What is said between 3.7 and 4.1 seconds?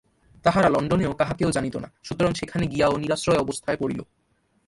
পড়িল।